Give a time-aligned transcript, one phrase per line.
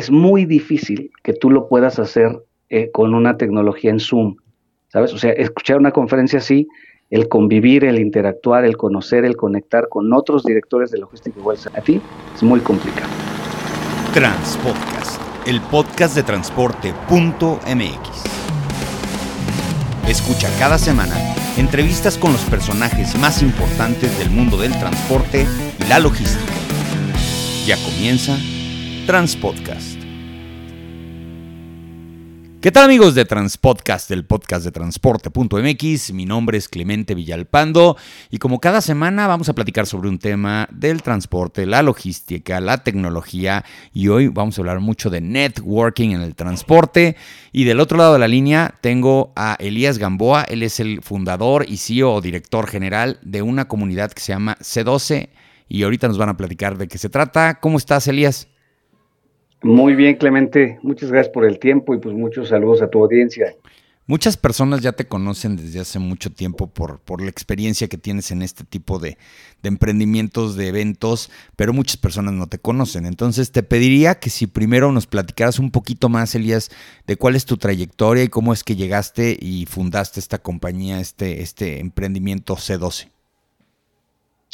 [0.00, 4.36] es muy difícil que tú lo puedas hacer eh, con una tecnología en Zoom,
[4.88, 5.12] ¿sabes?
[5.12, 6.66] O sea, escuchar una conferencia así,
[7.10, 11.82] el convivir, el interactuar, el conocer, el conectar con otros directores de logística igual a
[11.82, 12.00] ti,
[12.34, 13.10] es muy complicado.
[14.14, 18.24] Transpodcast, el podcast de transporte.mx.
[20.08, 21.14] Escucha cada semana
[21.58, 25.46] entrevistas con los personajes más importantes del mundo del transporte
[25.78, 26.54] y la logística.
[27.66, 28.38] Ya comienza
[29.06, 29.98] Transpodcast.
[32.60, 36.12] ¿Qué tal amigos de Transpodcast, del podcast de transporte.mx?
[36.12, 37.96] Mi nombre es Clemente Villalpando
[38.30, 42.84] y como cada semana vamos a platicar sobre un tema del transporte, la logística, la
[42.84, 47.16] tecnología y hoy vamos a hablar mucho de networking en el transporte
[47.50, 51.64] y del otro lado de la línea tengo a Elías Gamboa, él es el fundador
[51.66, 55.30] y CEO o director general de una comunidad que se llama C12
[55.70, 57.60] y ahorita nos van a platicar de qué se trata.
[57.60, 58.49] ¿Cómo estás Elías?
[59.62, 60.78] Muy bien, Clemente.
[60.82, 63.54] Muchas gracias por el tiempo y pues muchos saludos a tu audiencia.
[64.06, 68.32] Muchas personas ya te conocen desde hace mucho tiempo por, por la experiencia que tienes
[68.32, 69.18] en este tipo de,
[69.62, 73.06] de, emprendimientos, de eventos, pero muchas personas no te conocen.
[73.06, 76.70] Entonces te pediría que si primero nos platicaras un poquito más, Elías,
[77.06, 81.42] de cuál es tu trayectoria y cómo es que llegaste y fundaste esta compañía, este,
[81.42, 83.10] este emprendimiento C12.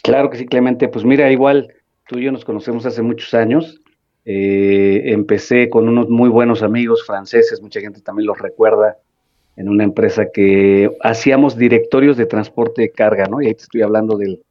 [0.02, 0.88] Claro que sí, Clemente.
[0.88, 1.72] Pues mira, igual
[2.08, 3.80] tú y yo nos conocemos hace muchos años.
[4.28, 8.96] Eh, empecé con unos muy buenos amigos franceses, mucha gente también los recuerda,
[9.56, 13.40] en una empresa que hacíamos directorios de transporte de carga, ¿no?
[13.40, 14.42] Y ahí te estoy hablando del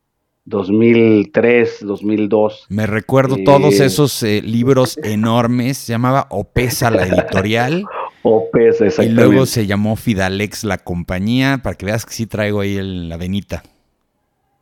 [0.46, 2.68] 2003, 2002.
[2.70, 7.84] Me recuerdo todos eh, esos eh, libros enormes, se llamaba Opesa la editorial.
[8.24, 9.22] Opesa, exactamente.
[9.22, 13.18] Y luego se llamó Fidalex la compañía, para que veas que sí traigo ahí la
[13.18, 13.62] venita.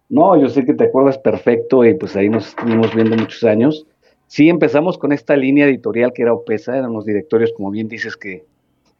[0.09, 3.85] No, yo sé que te acuerdas perfecto y pues ahí nos estuvimos viendo muchos años.
[4.33, 8.17] Sí, empezamos con esta línea editorial que era OPESA, eran los directorios, como bien dices,
[8.17, 8.43] que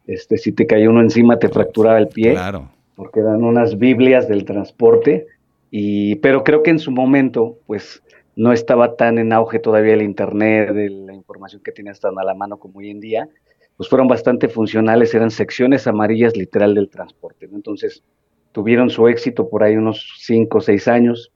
[0.06, 2.34] este, si te caía uno encima te fracturaba el pie.
[2.34, 2.70] Claro.
[2.94, 5.26] Porque eran unas Biblias del transporte.
[5.72, 8.00] Y, pero creo que en su momento, pues,
[8.36, 12.36] no estaba tan en auge todavía el Internet, la información que tienes tan a la
[12.36, 13.28] mano como hoy en día.
[13.76, 17.48] Pues fueron bastante funcionales, eran secciones amarillas literal del transporte.
[17.52, 18.04] Entonces,
[18.52, 21.32] tuvieron su éxito por ahí unos cinco o seis años.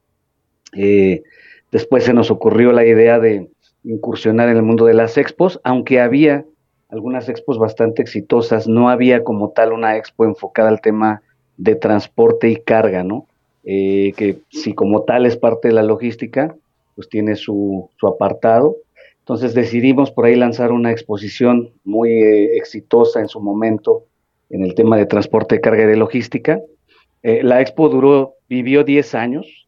[0.72, 1.24] Eh,
[1.72, 3.48] después se nos ocurrió la idea de
[3.88, 6.44] incursionar en el mundo de las expos, aunque había
[6.88, 11.22] algunas expos bastante exitosas, no había como tal una expo enfocada al tema
[11.56, 13.26] de transporte y carga, ¿no?
[13.64, 16.54] Eh, que si como tal es parte de la logística,
[16.94, 18.76] pues tiene su, apartado.
[19.18, 24.04] Entonces decidimos por ahí lanzar una exposición muy eh, exitosa en su momento
[24.48, 26.60] en el tema de transporte, carga y de logística.
[27.22, 29.67] Eh, la expo duró, vivió 10 años,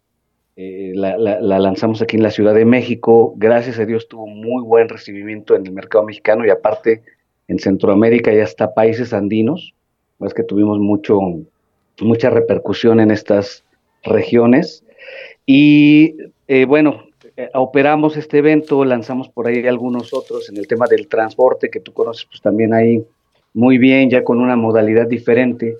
[0.62, 1.16] eh, la,
[1.59, 3.32] lanzamos aquí en la Ciudad de México.
[3.38, 7.03] Gracias a Dios tuvo muy buen recibimiento en el mercado mexicano y aparte
[7.48, 9.72] en Centroamérica y hasta países andinos.
[10.21, 11.19] Es que tuvimos mucho,
[12.03, 13.65] mucha repercusión en estas
[14.03, 14.84] regiones.
[15.47, 16.16] Y
[16.47, 17.04] eh, bueno,
[17.38, 21.81] eh, operamos este evento, lanzamos por ahí algunos otros en el tema del transporte que
[21.81, 23.03] tú conoces pues también ahí
[23.54, 25.78] muy bien, ya con una modalidad diferente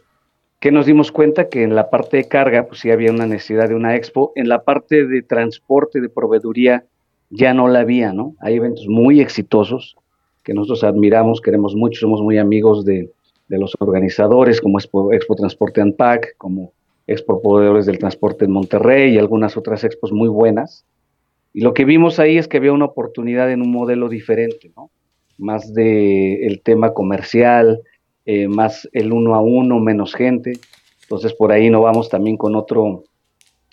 [0.61, 3.69] que nos dimos cuenta que en la parte de carga, pues sí había una necesidad
[3.69, 6.85] de una expo, en la parte de transporte, de proveeduría,
[7.31, 8.35] ya no la había, ¿no?
[8.41, 9.97] Hay eventos muy exitosos
[10.43, 13.11] que nosotros admiramos, queremos mucho, somos muy amigos de,
[13.49, 16.73] los organizadores, como Expo, Expo Transporte Unpack, como
[17.09, 20.85] Expo Proveedores del Transporte en Monterrey y algunas otras expos muy buenas.
[21.53, 24.91] Y lo que vimos ahí es que había una oportunidad en un modelo diferente, ¿no?
[25.37, 27.81] Más de el tema comercial,
[28.33, 30.53] eh, más el uno a uno, menos gente.
[31.03, 33.03] Entonces por ahí no vamos también con otro,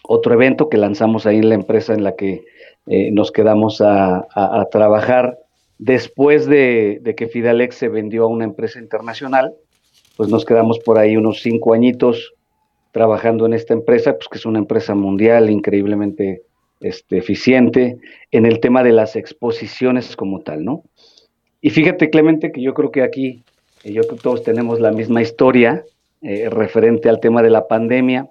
[0.03, 2.43] otro evento que lanzamos ahí en la empresa en la que
[2.87, 4.25] eh, nos quedamos a,
[4.71, 5.37] trabajar.
[5.77, 9.53] Después de, que Fidalex se vendió a una empresa internacional,
[10.15, 12.33] pues nos quedamos por ahí unos cinco añitos
[12.91, 16.41] trabajando en esta empresa, pues que es una empresa mundial increíblemente
[16.79, 17.99] este, eficiente
[18.31, 20.81] en el tema de las exposiciones como tal, ¿no?
[21.61, 23.43] Y fíjate, Clemente, que yo creo que aquí
[23.83, 25.83] yo creo que todos tenemos la misma historia
[26.21, 28.29] eh, referente al tema de la pandemia.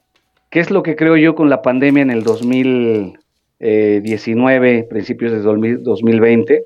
[0.50, 6.64] ¿Qué es lo que creo yo con la pandemia en el 2019, principios de 2020,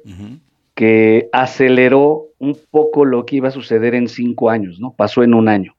[0.74, 4.94] que aceleró un poco lo que iba a suceder en cinco años, ¿no?
[4.96, 5.74] Pasó en un año.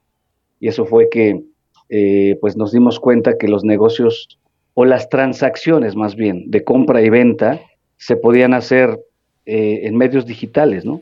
[0.59, 1.41] Y eso fue que,
[1.89, 4.37] eh, pues nos dimos cuenta que los negocios,
[4.75, 7.59] o las transacciones más bien, de compra y venta,
[7.97, 8.99] se podían hacer
[9.45, 11.01] eh, en medios digitales, ¿no?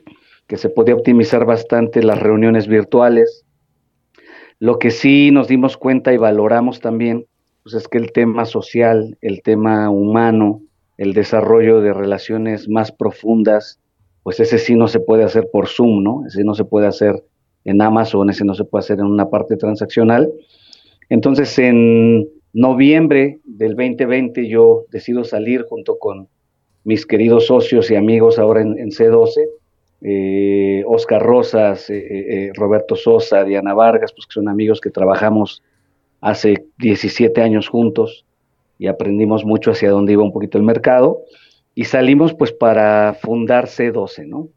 [0.49, 3.45] Que se podía optimizar bastante las reuniones virtuales.
[4.57, 7.27] Lo que sí nos dimos cuenta y valoramos también,
[7.61, 10.61] pues es que el tema social, el tema humano,
[10.97, 13.79] el desarrollo de relaciones más profundas,
[14.23, 16.23] pues ese sí no se puede hacer por Zoom, ¿no?
[16.25, 17.23] Ese no se puede hacer
[17.63, 20.31] en Amazon, ese no se puede hacer en una parte transaccional.
[21.09, 26.27] Entonces, en noviembre del 2020 yo decido salir junto con
[26.83, 29.47] mis queridos socios y amigos ahora en, C12,
[30.01, 35.61] eh, Oscar Rosas, eh, eh, Roberto Sosa, Diana Vargas, pues que son amigos que trabajamos
[36.21, 38.25] hace 17 años juntos
[38.77, 41.23] y aprendimos mucho hacia dónde iba un poquito el mercado
[41.75, 44.47] y salimos pues para fundar C12, ¿no?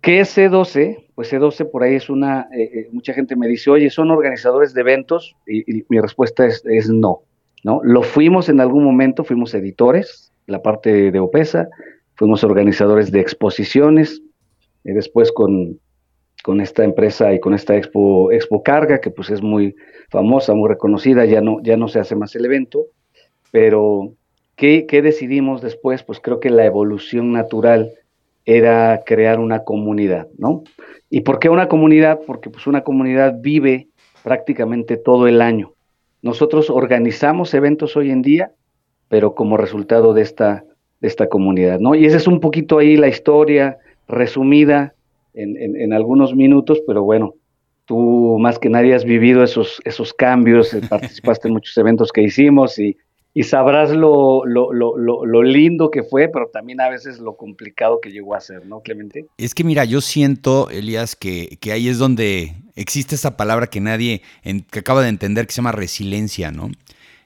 [0.00, 1.04] ¿Qué es C12?
[1.14, 2.48] Pues C12 por ahí es una,
[2.92, 5.34] mucha gente me dice, oye, ¿son organizadores de eventos?
[5.46, 7.22] Y, mi respuesta es, no,
[7.62, 7.80] ¿no?
[7.82, 11.68] Lo fuimos en algún momento, fuimos editores, la parte de OPESA,
[12.16, 14.20] fuimos organizadores de exposiciones,
[14.92, 15.80] después con,
[16.42, 19.74] con esta empresa y con esta Expo, Expo Carga, que pues es muy
[20.10, 22.86] famosa, muy reconocida, ya no, ya no se hace más el evento,
[23.50, 24.12] pero
[24.56, 26.02] ¿qué, ¿qué decidimos después?
[26.02, 27.92] Pues creo que la evolución natural
[28.44, 30.64] era crear una comunidad, ¿no?
[31.08, 32.20] ¿Y por qué una comunidad?
[32.26, 33.88] Porque pues una comunidad vive
[34.22, 35.72] prácticamente todo el año.
[36.20, 38.52] Nosotros organizamos eventos hoy en día,
[39.08, 40.64] pero como resultado de esta,
[41.00, 41.94] de esta comunidad, ¿no?
[41.94, 43.78] Y esa es un poquito ahí la historia
[44.08, 44.94] resumida
[45.34, 47.34] en, en, algunos minutos, pero bueno,
[47.86, 52.22] tú más que nadie has vivido esos, esos cambios, eh, participaste en muchos eventos que
[52.22, 52.96] hicimos y,
[53.34, 58.00] y sabrás lo, lo, lo, lo, lindo que fue, pero también a veces lo complicado
[58.00, 59.26] que llegó a ser, ¿no, Clemente?
[59.38, 63.80] Es que mira, yo siento, Elías, que, que ahí es donde existe esa palabra que
[63.80, 64.22] nadie
[64.70, 66.70] que acaba de entender que se llama resiliencia, ¿no?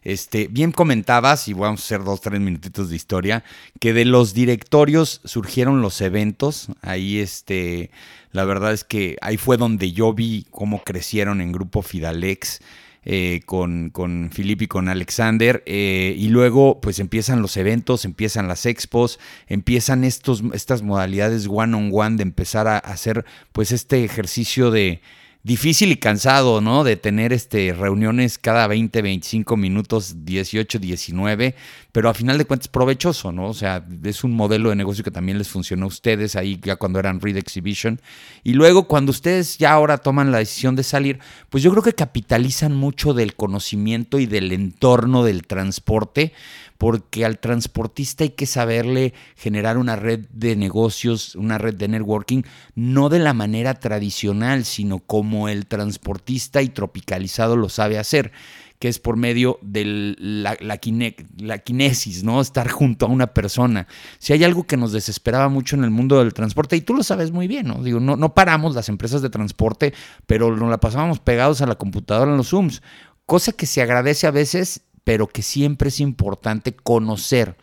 [0.09, 3.45] Este, bien comentabas, y vamos a hacer dos, tres minutitos de historia,
[3.79, 6.69] que de los directorios surgieron los eventos.
[6.81, 7.91] Ahí, este,
[8.33, 12.61] la verdad es que ahí fue donde yo vi cómo crecieron en Grupo Fidalex.
[13.05, 15.63] Eh, con, con y con Alexander.
[15.67, 21.89] Eh, y luego, pues empiezan los eventos, empiezan las expos, empiezan estos, estas modalidades one-on-one
[21.89, 25.01] -on -one de empezar a hacer, pues, este ejercicio de
[25.49, 26.85] difícil y cansado, ¿no?
[26.85, 31.55] De tener este, reuniones cada 20, 25 minutos, 18, 19,
[31.91, 33.49] pero a final de cuentas provechoso, ¿no?
[33.49, 36.77] O sea, es un modelo de negocio que también les funcionó a ustedes ahí ya
[36.77, 37.99] cuando eran Read Exhibition.
[38.45, 41.19] Y luego cuando ustedes ya ahora toman la decisión de salir,
[41.49, 46.35] pues yo creo que capitalizan mucho del conocimiento y del entorno del transporte
[46.79, 52.43] porque al transportista hay que saberle generar una red de negocios, una red de networking,
[52.77, 58.33] no de la manera tradicional, sino como el transportista y tropicalizado lo sabe hacer
[58.79, 62.41] que es por medio de la, la, kinesis, ¿no?
[62.41, 63.89] Estar junto a una persona.
[64.21, 67.03] Si hay algo que nos desesperaba mucho en el mundo del transporte, y tú lo
[67.03, 67.83] sabes muy bien, ¿no?
[67.83, 69.95] Digo, no, no paramos las empresas de transporte,
[70.27, 72.83] pero nos la pasábamos pegados a la computadora en los Zooms,
[73.27, 77.57] cosa que se agradece a veces pero que siempre es importante conocer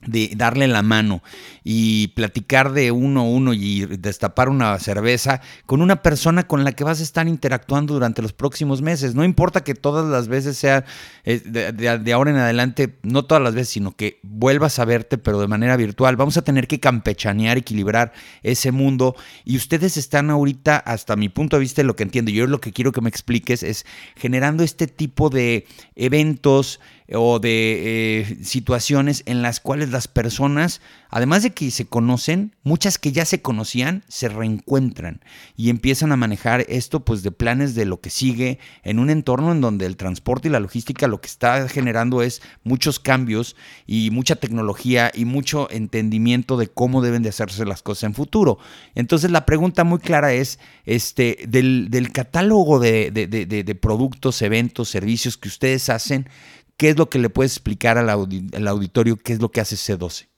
[0.00, 1.22] de darle la mano
[1.64, 6.72] y platicar de uno a uno y destapar una cerveza con una persona con la
[6.72, 9.16] que vas a estar interactuando durante los próximos meses.
[9.16, 10.84] No importa que todas las veces sea
[11.24, 15.40] eh, de, ahora en adelante, no todas las veces, sino que vuelvas a verte, pero
[15.40, 16.16] de manera virtual.
[16.16, 18.12] Vamos a tener que campechanear, equilibrar
[18.44, 19.16] ese mundo.
[19.44, 22.72] Y ustedes están ahorita, hasta mi punto de vista, lo que entiendo, yo lo que
[22.72, 23.84] quiero que me expliques es
[24.16, 25.66] generando este tipo de
[25.96, 26.80] eventos
[27.14, 32.98] o de eh, situaciones en las cuales las personas, además de que se conocen, muchas
[32.98, 35.22] que ya se conocían, se reencuentran
[35.56, 39.52] y empiezan a manejar esto pues de planes de lo que sigue en un entorno
[39.52, 43.56] en donde el transporte y la logística lo que está generando es muchos cambios
[43.86, 48.58] y mucha tecnología y mucho entendimiento de cómo deben de hacerse las cosas en futuro.
[48.94, 55.48] Entonces la pregunta muy clara es, este, del, catálogo de, de productos, eventos, servicios que
[55.48, 56.28] ustedes hacen,
[56.78, 59.16] ¿Qué es lo que le puedes explicar al, auditorio?
[59.16, 60.28] ¿Qué es lo que hace C12?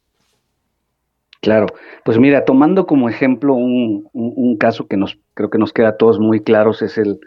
[1.43, 1.67] Claro,
[2.03, 6.19] pues mira, tomando como ejemplo un, caso que nos creo que nos queda a todos
[6.19, 7.21] muy claros es el,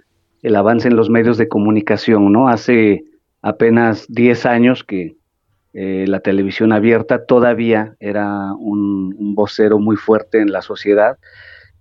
[0.55, 2.48] avance en los medios de comunicación, ¿no?
[2.48, 3.05] Hace
[3.43, 5.15] apenas 10 años que
[5.74, 11.17] eh, la televisión abierta todavía era un, un, vocero muy fuerte en la sociedad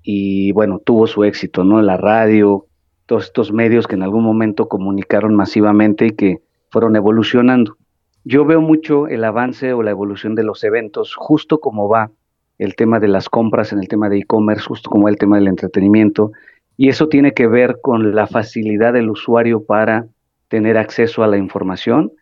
[0.02, 1.80] y bueno, tuvo su éxito, ¿no?
[1.80, 2.66] La radio,
[3.06, 6.38] todos estos medios que en algún momento comunicaron masivamente y que
[6.72, 7.76] fueron evolucionando.
[8.24, 12.10] Yo veo mucho el avance o la evolución de los eventos, justo como va
[12.58, 15.36] el tema de las compras en el tema de e-commerce, justo como va el tema
[15.36, 16.32] del entretenimiento,
[16.76, 20.06] y eso tiene que ver con la facilidad del usuario para
[20.48, 22.12] tener acceso a la información.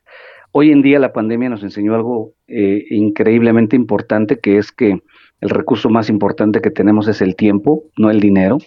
[0.52, 5.00] Hoy en día la pandemia nos enseñó algo eh, increíblemente importante, que es que
[5.40, 8.58] el recurso más importante que tenemos es el tiempo, no el dinero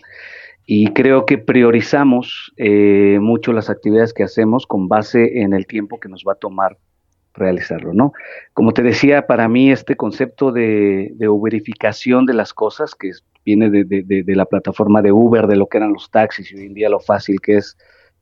[0.65, 5.99] y creo que priorizamos eh, mucho las actividades que hacemos con base en el tiempo
[5.99, 6.77] que nos va a tomar
[7.33, 8.13] realizarlo, ¿no?
[8.53, 13.11] Como te decía, para mí este concepto de, de uberificación de las cosas, que
[13.45, 16.73] viene de, la plataforma de Uber, de lo que eran los taxis y hoy en
[16.73, 17.77] día lo fácil que es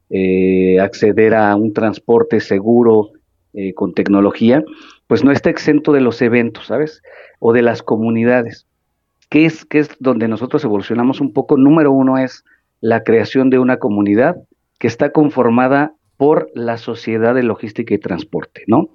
[0.10, 3.12] eh, acceder a un transporte seguro
[3.54, 4.64] eh, con tecnología,
[5.08, 7.02] pues no está exento de los eventos, ¿sabes?
[7.40, 8.66] O de las comunidades.
[9.32, 11.56] ¿Qué es, qué es donde nosotros evolucionamos un poco?
[11.56, 12.44] Número uno es
[12.82, 14.36] la creación de una comunidad
[14.78, 18.90] que está conformada por la sociedad de logística y transporte, ¿no?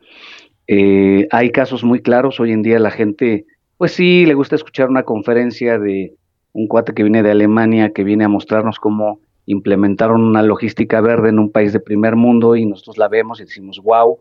[0.67, 3.47] Eh, hay casos muy claros, hoy en día la gente,
[3.79, 6.13] pues sí, le gusta escuchar una conferencia de
[6.53, 11.31] un cuate que viene de Alemania, que viene a mostrarnos cómo implementaron una logística verde
[11.31, 14.19] en un país de primer mundo y nosotros la vemos y decimos, wow,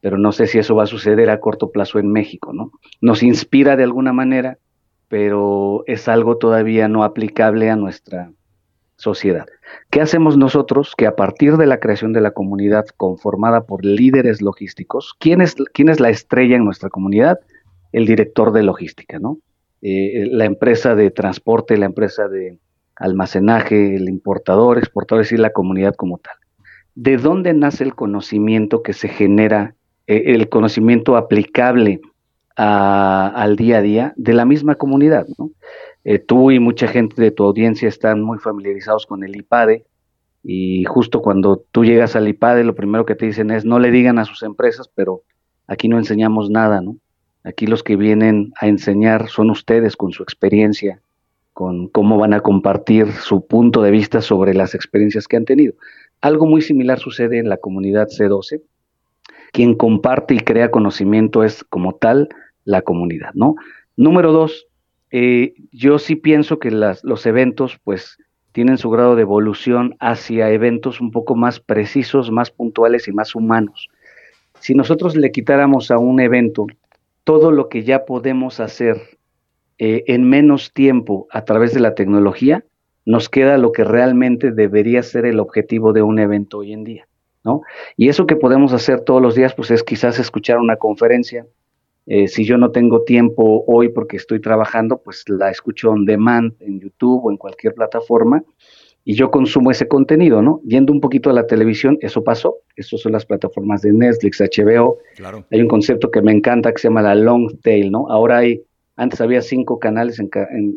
[0.00, 2.70] pero no sé si eso va a suceder a corto plazo en México, ¿no?
[3.00, 4.58] Nos inspira de alguna manera,
[5.08, 8.32] pero es algo todavía no aplicable a nuestra
[8.96, 9.46] sociedad.
[9.90, 14.40] ¿Qué hacemos nosotros que a partir de la creación de la comunidad conformada por líderes
[14.40, 17.38] logísticos, ¿quién es, quién es la estrella en nuestra comunidad?
[17.92, 19.38] El director de logística, ¿no?
[19.82, 22.58] Eh, la empresa de transporte, la empresa de
[22.96, 26.34] almacenaje, el importador, exportador, es decir, la comunidad como tal.
[26.94, 29.74] ¿De dónde nace el conocimiento que se genera,
[30.06, 32.00] eh, el conocimiento aplicable
[32.56, 35.26] al día a día de la misma comunidad?
[35.38, 35.50] ¿no?
[36.04, 39.84] Eh, tú y mucha gente de tu audiencia están muy familiarizados con el IPADE
[40.44, 43.90] y justo cuando tú llegas al IPADE lo primero que te dicen es no le
[43.90, 45.22] digan a sus empresas, pero
[45.66, 46.96] aquí no enseñamos nada, ¿no?
[47.42, 51.00] Aquí los que vienen a enseñar son ustedes con su experiencia,
[51.52, 55.74] con cómo van a compartir su punto de vista sobre las experiencias que han tenido.
[56.20, 58.62] Algo muy similar sucede en la comunidad C12.
[59.52, 62.28] Quien comparte y crea conocimiento es como tal
[62.66, 63.54] la comunidad, ¿no?
[63.96, 64.66] Número dos,
[65.10, 68.18] eh, yo sí pienso que los eventos, pues,
[68.52, 73.34] tienen su grado de evolución hacia eventos un poco más precisos, más puntuales y más
[73.34, 73.88] humanos.
[74.60, 76.66] Si nosotros le quitáramos a un evento
[77.24, 78.96] todo lo que ya podemos hacer
[79.78, 82.64] eh, en menos tiempo a través de la tecnología,
[83.04, 87.06] nos queda lo que realmente debería ser el objetivo de un evento hoy en día,
[87.44, 87.60] ¿no?
[87.96, 91.46] Y eso que podemos hacer todos los días, pues es quizás escuchar una conferencia,
[92.06, 96.54] eh, si yo no tengo tiempo hoy porque estoy trabajando, pues la escucho on demand
[96.60, 98.44] en YouTube o en cualquier plataforma
[99.04, 100.60] y yo consumo ese contenido, ¿no?
[100.64, 102.56] Yendo un poquito a la televisión, eso pasó.
[102.74, 104.98] Esas son las plataformas de Netflix, HBO.
[105.14, 105.44] Claro.
[105.50, 108.08] Hay un concepto que me encanta que se llama la long tail, ¿no?
[108.08, 108.62] Ahora hay,
[108.96, 110.28] antes había cinco canales en,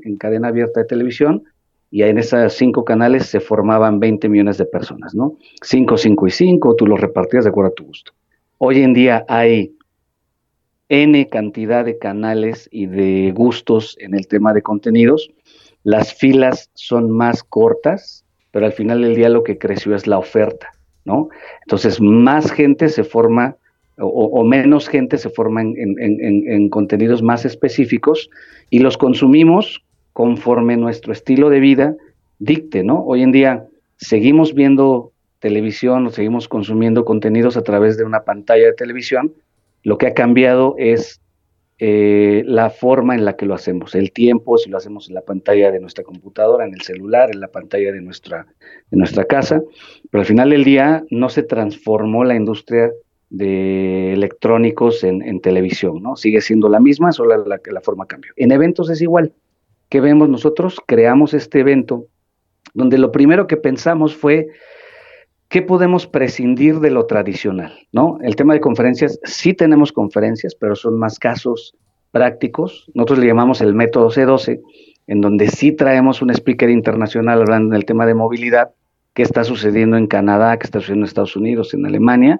[0.04, 1.44] en cadena abierta de televisión
[1.92, 5.38] y en esos cinco canales se formaban 20 millones de personas, ¿no?
[5.64, 8.14] Cinco, cinco y cinco, tú los repartías de acuerdo a tu gusto.
[8.60, 9.74] Hoy en día hay
[10.90, 15.32] N cantidad de canales y de gustos en el tema de contenidos.
[15.84, 20.18] Las filas son más cortas, pero al final del día lo que creció es la
[20.18, 20.72] oferta,
[21.06, 21.30] ¿no?
[21.62, 23.56] Entonces, más gente se forma
[24.02, 28.30] o, menos gente se forma en, en, contenidos más específicos
[28.70, 31.96] y los consumimos conforme nuestro estilo de vida
[32.40, 33.04] dicte, ¿no?
[33.04, 33.66] Hoy en día
[33.98, 39.34] seguimos viendo televisión o seguimos consumiendo contenidos a través de una pantalla de televisión,
[39.84, 41.22] lo que ha cambiado es
[41.82, 45.22] eh, la forma en la que lo hacemos, el tiempo, si lo hacemos en la
[45.22, 48.48] pantalla de nuestra computadora, en el celular, en la pantalla de nuestra,
[48.92, 49.64] de nuestra casa,
[50.12, 52.92] pero al final del día no se transformó la industria
[53.30, 56.16] de electrónicos en, televisión, ¿no?
[56.16, 58.34] Sigue siendo la misma, solo la, la forma cambió.
[58.36, 59.32] En eventos es igual.
[59.88, 60.80] ¿Qué vemos nosotros?
[60.86, 62.08] Creamos este evento
[62.74, 64.48] donde lo primero que pensamos fue
[65.50, 67.74] ¿qué podemos prescindir de lo tradicional?
[67.92, 68.20] ¿no?
[68.22, 71.76] El tema de conferencias, sí tenemos conferencias, pero son más casos
[72.12, 72.90] prácticos.
[72.94, 74.62] Nosotros le llamamos el método C12,
[75.08, 78.70] en donde sí traemos un speaker internacional hablando del tema de movilidad,
[79.16, 82.40] qué está sucediendo en Canadá, qué está sucediendo en Estados Unidos, en Alemania.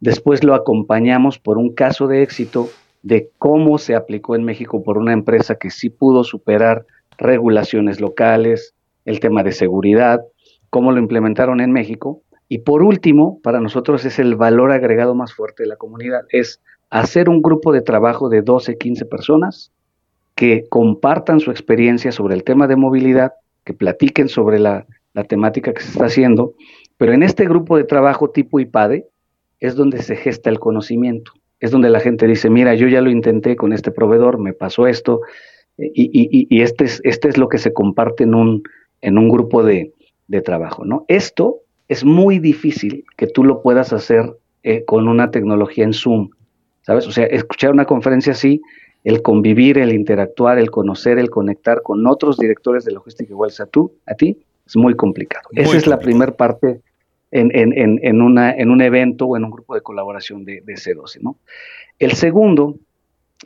[0.00, 2.68] Después lo acompañamos por un caso de éxito
[3.02, 6.84] de cómo se aplicó en México por una empresa que sí pudo superar
[7.16, 8.74] regulaciones locales,
[9.06, 10.20] el tema de seguridad,
[10.70, 15.32] cómo lo implementaron en México y por último, para nosotros es el valor agregado más
[15.32, 19.72] fuerte de la comunidad, es hacer un grupo de trabajo de 12, 15 personas
[20.34, 23.32] que compartan su experiencia sobre el tema de movilidad,
[23.64, 24.84] que platiquen sobre la,
[25.30, 26.52] temática que se está haciendo,
[26.98, 29.06] pero en este grupo de trabajo tipo IPADE
[29.58, 33.08] es donde se gesta el conocimiento, es donde la gente dice, mira, yo ya lo
[33.08, 35.22] intenté con este proveedor, me pasó esto,
[35.78, 38.62] y, este, es, este es lo que se comparte en un,
[39.00, 39.94] en un grupo de,
[40.28, 40.84] de trabajo.
[40.84, 41.06] ¿no?
[41.08, 46.30] Esto es muy difícil que tú lo puedas hacer eh, con una tecnología en Zoom,
[46.82, 47.06] ¿sabes?
[47.06, 48.62] O sea, escuchar una conferencia así,
[49.04, 53.66] el convivir, el interactuar, el conocer, el conectar con otros directores de logística iguales a
[53.66, 55.48] tú, a ti, es muy complicado.
[55.52, 56.80] Esa es la primera parte
[57.30, 60.74] en, en, en, una, en un evento o en un grupo de colaboración de, de
[60.74, 61.20] C12.
[61.20, 61.36] ¿no?
[61.98, 62.78] El segundo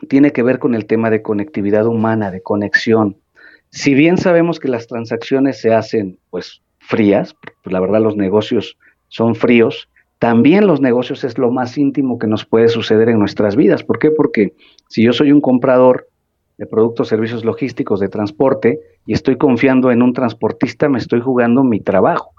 [0.08, 3.16] tiene que ver con el tema de conectividad humana, de conexión.
[3.70, 8.78] Si bien sabemos que las transacciones se hacen pues frías, pues la verdad los negocios
[9.08, 9.88] son fríos,
[10.18, 13.82] también los negocios es lo más íntimo que nos puede suceder en nuestras vidas.
[13.82, 14.10] ¿Por qué?
[14.10, 14.54] Porque
[14.88, 16.08] si yo soy un comprador
[16.56, 21.64] de productos, servicios logísticos, de transporte, y estoy confiando en un transportista, me estoy jugando
[21.64, 22.32] mi trabajo.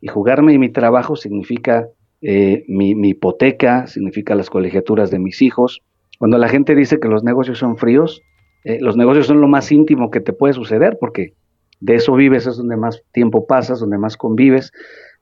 [0.00, 1.86] Y jugarme mi trabajo significa
[2.22, 5.80] eh, mi, hipoteca, significa las colegiaturas de mis hijos.
[6.18, 8.20] Cuando la gente dice que los negocios son fríos,
[8.64, 11.34] eh, los negocios son lo más íntimo que te puede suceder, porque
[11.82, 14.70] de eso vives, es donde más tiempo pasas, donde más convives.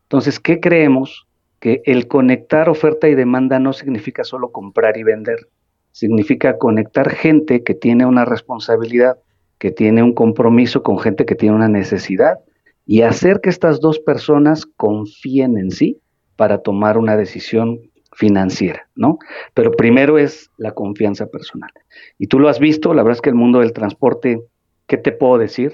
[0.02, 1.26] Entonces, ¿qué creemos?
[1.58, 5.48] Que el conectar oferta y demanda no significa solo comprar y vender,
[5.92, 9.16] significa conectar gente que tiene una responsabilidad,
[9.58, 12.38] que tiene un compromiso con gente que tiene una necesidad
[12.84, 15.98] y hacer que estas dos personas confíen en sí
[16.36, 17.80] para tomar una decisión
[18.12, 19.18] financiera, ¿no?
[19.54, 21.70] Pero primero es la confianza personal.
[22.18, 24.42] Y tú lo has visto, la verdad es que el mundo del transporte,
[24.86, 25.72] ¿qué te puedo decir?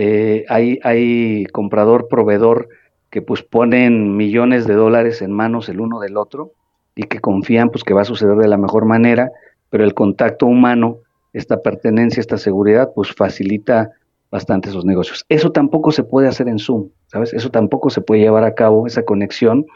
[0.00, 2.68] Eh, hay, comprador, proveedor
[3.10, 6.52] que pues ponen millones de dólares en manos el uno del otro
[6.94, 9.32] y que confían pues que va a suceder de la mejor manera,
[9.70, 10.98] pero el contacto humano,
[11.32, 13.90] esta pertenencia, esta seguridad, pues facilita
[14.30, 15.26] bastante esos negocios.
[15.28, 17.34] Eso tampoco se puede hacer en Zoom, ¿sabes?
[17.34, 19.66] Eso tampoco se puede llevar a cabo, esa conexión.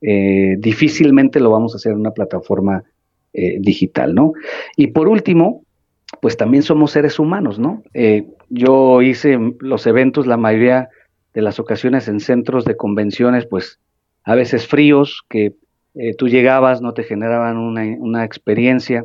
[0.00, 2.82] Eh, difícilmente lo vamos a hacer en una plataforma
[3.34, 4.32] eh, digital, ¿no?
[4.74, 5.64] Y por último,
[6.22, 7.82] pues también somos seres humanos, ¿no?
[8.48, 10.88] Yo hice los eventos, la mayoría
[11.34, 13.80] de las ocasiones en centros de convenciones, pues
[14.24, 15.54] a veces fríos, que
[16.18, 19.04] tú llegabas, no te generaban una, una experiencia,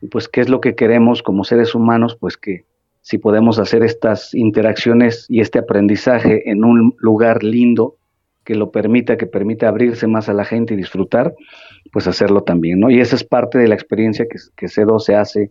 [0.00, 2.64] y pues qué es lo que queremos como seres humanos, pues que
[3.00, 7.96] si podemos hacer estas interacciones y este aprendizaje en un lugar lindo
[8.44, 11.34] que lo permita, que permita abrirse más a la gente y disfrutar,
[11.92, 12.90] pues hacerlo también, ¿no?
[12.90, 15.50] Y esa es parte de la experiencia que, que C2 se hace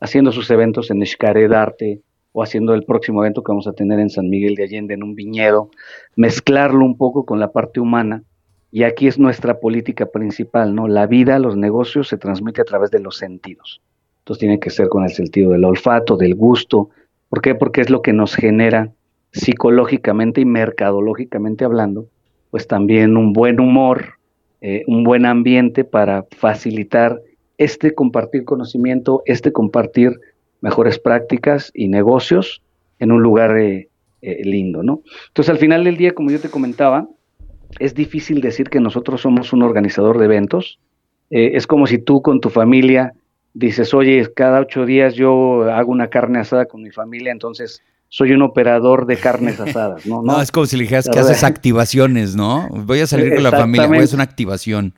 [0.00, 2.00] haciendo sus eventos en Xcaret Arte
[2.32, 5.02] o haciendo el próximo evento que vamos a tener en San Miguel de Allende, en
[5.02, 5.70] un viñedo,
[6.16, 8.22] mezclarlo un poco con la parte humana.
[8.70, 10.88] Y aquí es nuestra política principal, ¿no?
[10.88, 13.82] La vida, los negocios se transmite a través de los sentidos.
[14.20, 16.88] Entonces tiene que ser con el sentido del olfato, del gusto.
[17.28, 17.54] ¿Por qué?
[17.54, 18.90] Porque es lo que nos genera
[19.32, 22.06] psicológicamente y mercadológicamente hablando,
[22.50, 24.14] pues también un buen humor,
[24.60, 27.20] eh, un buen ambiente para facilitar
[27.58, 30.18] este compartir conocimiento, este compartir
[30.62, 32.62] mejores prácticas y negocios
[32.98, 33.90] en un lugar eh,
[34.22, 35.02] eh, lindo, ¿no?
[35.28, 37.06] Entonces al final del día, como yo te comentaba,
[37.78, 40.78] es difícil decir que nosotros somos un organizador de eventos.
[41.30, 43.14] es como si tú con tu familia
[43.54, 48.32] dices, oye, cada ocho días yo hago una carne asada con mi familia, entonces soy
[48.32, 50.22] un operador de carnes asadas, ¿no?
[50.22, 52.68] No, es como si le dijeras que haces activaciones, ¿no?
[52.70, 54.94] Voy a salir con la familia, voy a hacer una activación.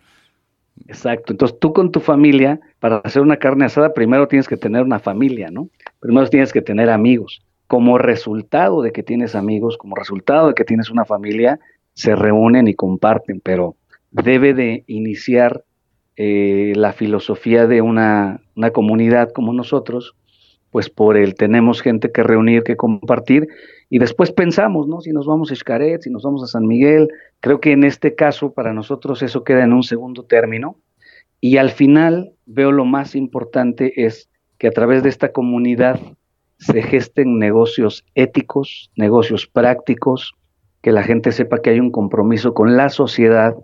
[0.87, 4.83] Exacto, entonces tú con tu familia, para hacer una carne asada, primero tienes que tener
[4.83, 5.69] una familia, ¿no?
[6.01, 7.43] Primero tienes que tener amigos.
[7.67, 11.59] Como resultado de que tienes amigos, como resultado de que tienes una familia,
[11.95, 13.77] se reúnen y comparten, pero
[14.11, 15.65] debe de iniciar
[16.17, 18.41] eh, la filosofía de una,
[18.73, 20.15] comunidad como nosotros,
[20.71, 23.49] pues por el tenemos gente que reunir, que compartir,
[23.95, 25.01] y después pensamos, ¿no?
[25.01, 27.07] Si nos vamos a Xcaret, si nos vamos a San Miguel,
[27.39, 30.81] creo que en este caso para nosotros eso queda en un segundo término,
[31.41, 34.29] y al final veo lo más importante es
[34.59, 36.01] que a través de esta comunidad
[36.59, 40.35] se gesten negocios éticos, negocios prácticos,
[40.83, 43.55] que la gente sepa que hay un compromiso con la sociedad,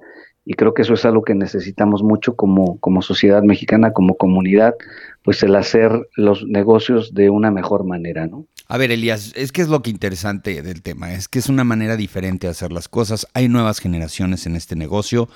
[0.45, 4.75] y creo que eso es algo que necesitamos mucho como, como sociedad mexicana, como comunidad,
[5.23, 8.47] pues el hacer los negocios de una mejor manera, ¿no?
[8.67, 11.65] A ver, Elías, es que es lo que interesante del tema, es que es una
[11.65, 15.29] manera diferente de hacer las cosas, hay nuevas generaciones en este negocio.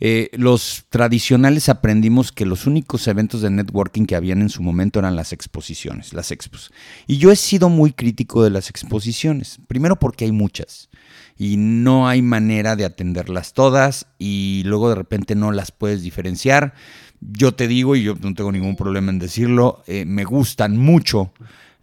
[0.00, 4.98] Eh, los tradicionales aprendimos que los únicos eventos de networking que habían en su momento
[4.98, 6.72] eran las exposiciones, las expos.
[7.06, 10.88] Y yo he sido muy crítico de las exposiciones, primero porque hay muchas
[11.36, 16.74] y no hay manera de atenderlas todas y luego de repente no las puedes diferenciar.
[17.20, 21.32] Yo te digo, y yo no tengo ningún problema en decirlo, eh, me gustan mucho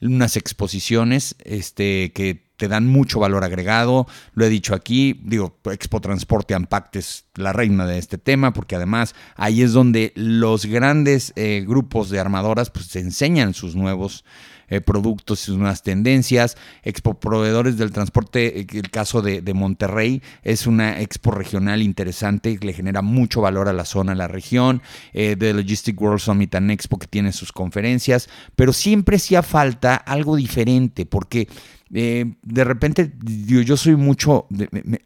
[0.01, 4.05] unas exposiciones este, que te dan mucho valor agregado.
[4.35, 8.75] Lo he dicho aquí, digo, Expo Transporte Ampact es la reina de este tema, porque
[8.75, 14.25] además ahí es donde los grandes eh, grupos de armadoras pues, enseñan sus nuevos
[14.71, 16.57] eh, productos y nuevas tendencias.
[16.83, 22.73] Expo Proveedores del Transporte, eh, el caso de, Monterrey, es una expo regional interesante le
[22.73, 24.81] genera mucho valor a la zona, a la región.
[25.13, 29.95] Eh, The Logistic World Summit and Expo que tiene sus conferencias, pero siempre hacía falta
[29.95, 31.47] algo diferente porque
[31.93, 34.47] eh, de repente yo, soy mucho,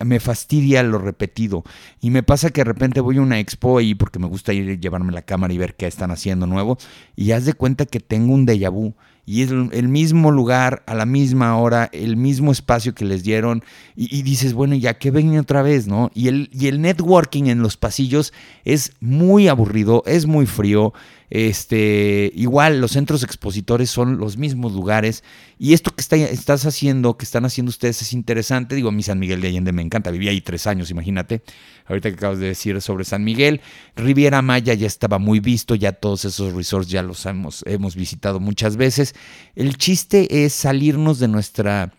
[0.04, 1.64] me, fastidia lo repetido
[2.00, 4.80] y me pasa que de repente voy a una expo ahí porque me gusta ir
[4.80, 6.78] llevarme la cámara y ver qué están haciendo nuevo
[7.16, 8.94] y haz de cuenta que tengo un déjà vu
[9.26, 13.64] y es el mismo lugar, a la misma hora, el mismo espacio que les dieron,
[13.96, 16.12] y, dices, bueno, ya que ven otra vez, ¿no?
[16.14, 18.34] Y el, y el networking en los pasillos
[18.66, 20.94] es muy aburrido, es muy frío,
[21.30, 25.24] este, igual los centros expositores son los mismos lugares,
[25.58, 29.04] y esto que está, estás haciendo, que están haciendo ustedes es interesante, digo, a mí
[29.04, 31.42] San Miguel de Allende me encanta, viví ahí tres años, imagínate,
[31.88, 33.62] ahorita que acabas de decir sobre San Miguel,
[33.96, 38.40] Riviera Maya ya estaba muy visto, ya todos esos resorts ya los hemos, hemos visitado
[38.40, 39.16] muchas veces,
[39.56, 41.94] el chiste es salirnos de nuestra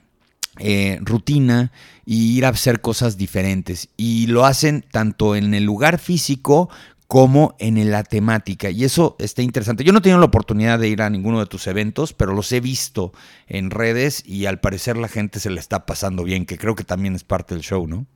[0.59, 1.71] eh, rutina
[2.07, 3.91] y ir a hacer cosas diferentes.
[3.99, 6.71] Y lo hacen tanto en el lugar físico
[7.07, 8.71] como en la temática.
[8.71, 9.85] Y eso está interesante.
[9.85, 12.51] Yo no he tenido la oportunidad de ir a ninguno de tus eventos, pero los
[12.53, 13.13] he visto
[13.47, 16.85] en redes y al parecer la gente se le está pasando bien, que creo que
[16.85, 18.07] también es parte del show, ¿no?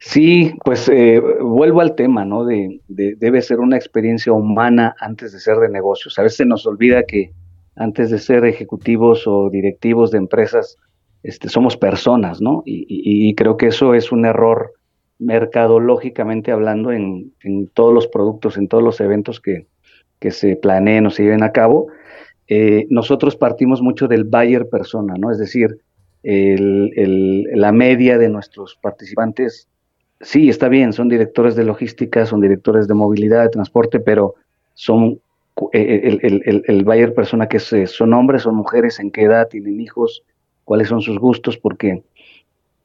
[0.00, 2.44] Sí, pues eh, vuelvo al tema, ¿no?
[2.44, 6.18] De, debe ser una experiencia humana antes de ser de negocios.
[6.18, 7.30] A veces se nos olvida que
[7.76, 10.76] antes de ser ejecutivos o directivos de empresas,
[11.22, 12.62] este, somos personas, ¿no?
[12.66, 14.72] Y, creo que eso es un error
[15.24, 17.32] mercadológicamente hablando en,
[17.74, 19.66] todos los productos, en todos los eventos que,
[20.30, 21.88] se planeen o se lleven a cabo.
[22.46, 25.32] Eh, nosotros partimos mucho del buyer persona, ¿no?
[25.32, 25.78] Es decir,
[26.22, 29.68] la media de nuestros participantes
[30.22, 34.34] sí, está bien, son directores de logística, son directores de movilidad, de transporte, pero
[34.74, 35.20] son
[35.72, 39.48] eh, eh, el, el, el, buyer persona que son hombres, son mujeres, en qué edad,
[39.48, 40.22] tienen hijos,
[40.64, 42.02] cuáles son sus gustos, porque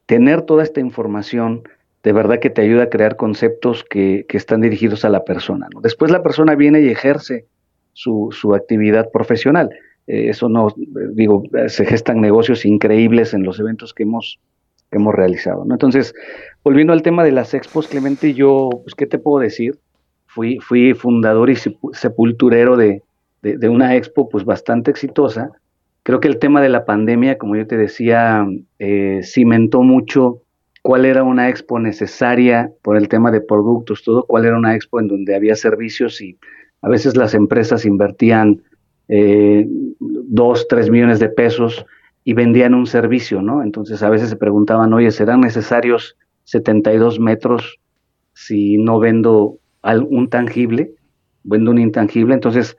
[0.06, 1.62] tener toda esta información
[2.02, 5.68] de verdad que te ayuda a crear conceptos que, están dirigidos a la persona.
[5.82, 7.46] Después la persona viene y ejerce
[7.92, 9.70] su, actividad profesional.
[10.06, 10.74] Eh, eso no,
[11.12, 14.38] digo, se gestan negocios increíbles en los eventos que hemos
[14.90, 15.64] que hemos realizado.
[15.64, 15.74] ¿no?
[15.74, 16.14] Entonces,
[16.64, 19.78] volviendo al tema de las expos, Clemente, yo, pues, ¿qué te puedo decir?
[20.26, 21.56] Fui, fui fundador y
[21.92, 23.02] sepulturero de,
[23.42, 25.50] de, una expo pues bastante exitosa.
[26.02, 28.46] Creo que el tema de la pandemia, como yo te decía,
[28.78, 30.42] eh, cimentó mucho
[30.82, 35.00] cuál era una expo necesaria por el tema de productos, todo, cuál era una expo
[35.00, 36.38] en donde había servicios y
[36.82, 38.62] a veces las empresas invertían
[39.08, 39.66] eh,
[39.98, 41.84] dos, tres millones de pesos
[42.24, 43.62] y vendían un servicio, ¿no?
[43.62, 47.78] Entonces a veces se preguntaban, oye, ¿serán necesarios 72 metros
[48.34, 50.92] si no vendo un tangible?
[51.42, 52.34] Vendo un intangible.
[52.34, 52.76] Entonces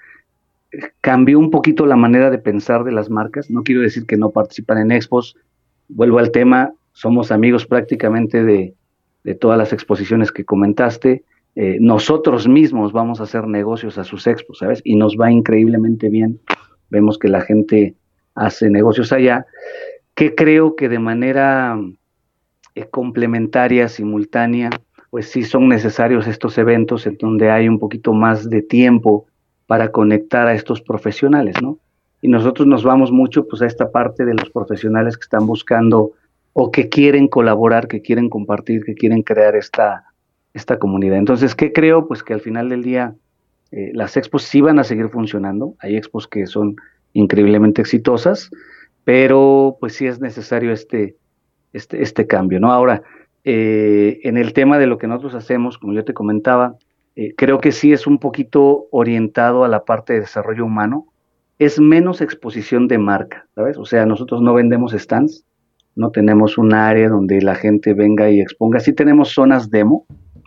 [1.02, 3.50] cambió un poquito la manera de pensar de las marcas.
[3.50, 5.36] No quiero decir que no participan en expos.
[5.88, 8.76] Vuelvo al tema, somos amigos prácticamente de,
[9.40, 11.24] todas las exposiciones que comentaste.
[11.56, 14.82] Eh, nosotros mismos vamos a hacer negocios a sus expos, ¿sabes?
[14.84, 16.40] Y nos va increíblemente bien.
[16.90, 17.96] Vemos que la gente
[18.34, 19.46] hace negocios allá,
[20.16, 21.80] que creo que de manera
[22.74, 24.70] eh, complementaria, simultánea,
[25.10, 29.28] pues sí son necesarios estos eventos en donde hay un poquito más de tiempo
[29.68, 31.78] para conectar a estos profesionales, ¿no?
[32.22, 36.12] Y nosotros nos vamos mucho pues a esta parte de los profesionales que están buscando
[36.54, 40.06] o que quieren colaborar, que quieren compartir, que quieren crear esta,
[40.54, 41.18] esta comunidad.
[41.18, 42.08] Entonces, ¿qué creo?
[42.08, 43.16] Pues que al final del día
[43.72, 45.76] eh, las expos sí van a seguir funcionando.
[45.80, 46.76] Hay expos que son
[47.14, 48.50] increíblemente exitosas,
[49.04, 51.16] pero pues sí es necesario este,
[51.74, 52.72] este, este cambio, ¿no?
[52.72, 53.04] Ahora,
[53.44, 56.76] eh, en el tema de lo que nosotros hacemos, como yo te comentaba,
[57.16, 61.08] eh, creo que sí es un poquito orientado a la parte de desarrollo humano,
[61.58, 63.78] es menos exposición de marca, ¿sabes?
[63.78, 65.46] O sea, nosotros no vendemos stands,
[66.00, 70.06] no tenemos un área donde la gente venga y exponga, sí tenemos zonas demo,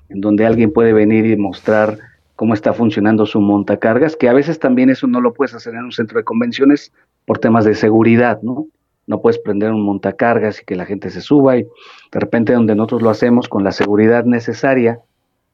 [0.08, 1.98] en donde alguien puede venir y mostrar
[2.36, 5.84] cómo está funcionando su montacargas, que a veces también eso no lo puedes hacer en
[5.84, 6.90] un centro de convenciones
[7.26, 8.66] por temas de seguridad, ¿no?
[9.06, 12.74] No puedes prender un montacargas y que la gente se suba y de repente donde
[12.74, 15.00] nosotros lo hacemos con la seguridad necesaria,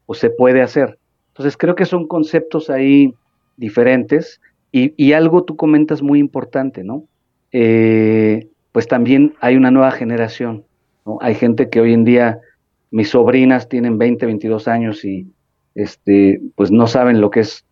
[0.07, 0.97] pues se puede hacer.
[1.31, 3.15] Entonces creo que son conceptos ahí
[3.57, 7.05] diferentes y, algo tú comentas muy importante, ¿no?
[7.51, 8.47] Eh,
[8.79, 10.63] pues también hay una nueva generación,
[11.05, 11.19] ¿no?
[11.21, 12.39] Hay gente que hoy en día,
[12.93, 15.27] mis sobrinas tienen 20, 22 años y
[15.75, 17.65] este, pues no saben lo que es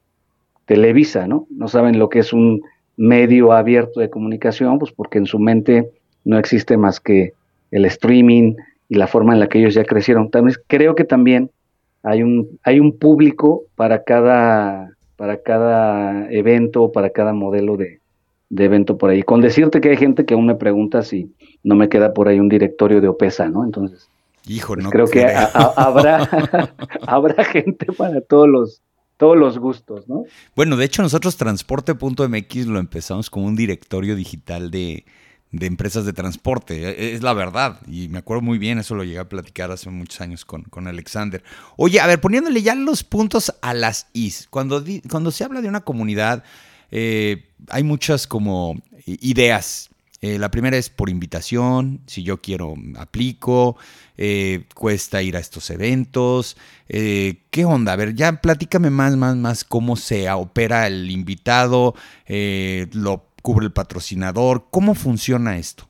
[0.64, 1.46] Televisa, ¿no?
[1.48, 2.60] No saben lo que es un
[2.96, 5.88] medio abierto de comunicación, pues porque en su mente
[6.24, 7.34] no existe más que
[7.70, 8.56] el streaming
[8.88, 10.28] y la forma en la que ellos ya crecieron.
[10.28, 11.52] También creo que también
[12.02, 18.00] hay un hay un público para cada para cada evento, para cada modelo de,
[18.48, 19.22] de evento por ahí.
[19.22, 21.32] Con decirte que hay gente que aún me pregunta si
[21.62, 23.64] no me queda por ahí un directorio de OPESA, ¿no?
[23.64, 24.09] Entonces,
[24.48, 26.28] Hijo, pues no creo que habrá,
[27.06, 28.82] habrá gente para todos los,
[29.16, 30.24] todos los gustos, ¿no?
[30.54, 35.04] Bueno, de hecho nosotros transporte.mx lo empezamos como un directorio digital de,
[35.50, 36.88] de empresas de transporte.
[36.88, 37.80] E, es la verdad.
[37.88, 40.87] Y me acuerdo muy bien, eso lo llegué a platicar hace muchos años con, con
[40.87, 41.42] Alexander.
[41.76, 44.46] Oye, a ver, poniéndole ya los puntos a las is.
[44.48, 46.44] Cuando, cuando se habla de una comunidad,
[46.90, 49.90] eh, hay muchas como ideas.
[50.22, 53.77] Eh, la primera es por invitación, si yo quiero, aplico,
[54.16, 56.57] eh, cuesta ir a estos eventos.
[56.88, 57.92] ¿Qué onda?
[57.92, 61.94] A ver, ya platícame más, más, más cómo se opera el invitado,
[62.92, 64.64] lo cubre el patrocinador?
[64.72, 65.85] ¿Cómo funciona esto?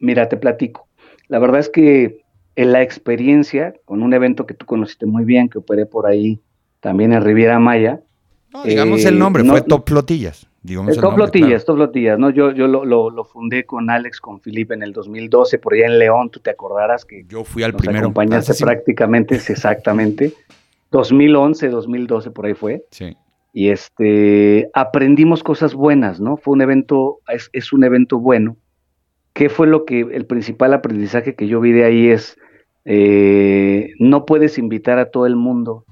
[0.00, 0.86] Mira, te platico.
[1.28, 2.20] La verdad es que
[2.56, 6.38] en la experiencia con un evento que tú conociste muy bien, que operé por ahí
[6.80, 8.02] también en Riviera Maya.
[8.64, 10.46] Digamos el nombre, eh, fue Top Flotillas.
[10.62, 12.30] Digamos Top Flotillas, Top Flotillas, ¿no?
[12.30, 15.98] Yo, yo lo, lo, fundé con Alex, con Felipe en el 2012, por allá en
[15.98, 18.00] León, tú te acordarás que yo fui al primero.
[18.00, 20.34] acompañaste prácticamente, exactamente.
[20.90, 22.84] 2011, 2012, por ahí fue.
[22.90, 23.16] Sí
[23.52, 26.36] y este aprendimos cosas buenas, ¿no?
[26.36, 28.56] Fue un evento, es, un evento bueno.
[29.32, 32.36] ¿Qué fue lo que el principal aprendizaje que yo vi de ahí es
[32.84, 35.84] eh, no puedes invitar a todo el mundo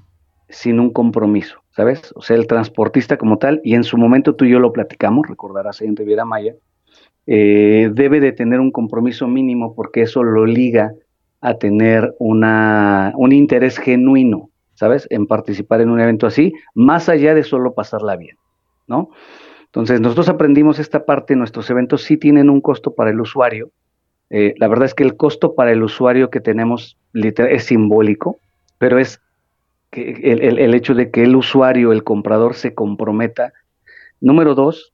[0.49, 2.11] sin un compromiso, ¿sabes?
[2.15, 5.27] O sea, el transportista como tal, y en su momento tú y yo lo platicamos,
[5.27, 6.55] recordarás en Riviera Maya,
[7.27, 10.93] eh, debe de tener un compromiso mínimo porque eso lo liga
[11.41, 15.07] a tener una, un interés genuino ¿sabes?
[15.09, 18.37] En participar en un evento así, más allá de solo pasarla bien,
[18.87, 19.09] ¿no?
[19.65, 23.71] Entonces, nosotros aprendimos esta parte, nuestros eventos sí tienen un costo para el usuario.
[24.29, 28.39] Eh, la verdad es que el costo para el usuario que tenemos es simbólico,
[28.77, 29.19] pero es
[29.89, 33.53] que el, hecho de que el usuario, el comprador, se comprometa.
[34.21, 34.93] Número dos,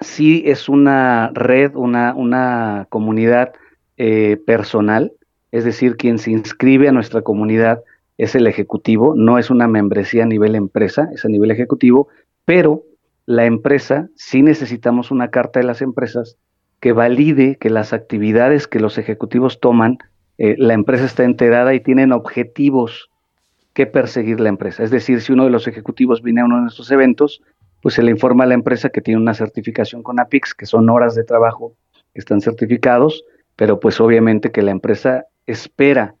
[0.00, 3.52] sí es una red, una, comunidad
[3.96, 5.12] eh, personal,
[5.50, 7.82] es decir, quien se inscribe a nuestra comunidad
[8.18, 12.08] es el ejecutivo, no es una membresía a nivel empresa, es a nivel ejecutivo,
[12.44, 12.82] pero
[13.26, 16.36] la empresa, sí necesitamos una carta de las empresas
[16.80, 19.98] que valide que las actividades que los ejecutivos toman,
[20.38, 23.10] eh, la empresa está enterada y tienen objetivos
[23.78, 24.82] que perseguir la empresa.
[24.82, 27.40] Es decir, si uno de los ejecutivos viene a uno de nuestros eventos,
[27.80, 30.90] pues se le informa a la empresa que tiene una certificación con APIX, que son
[30.90, 31.74] horas de trabajo
[32.12, 36.16] que están certificados, pero pues obviamente que la empresa espera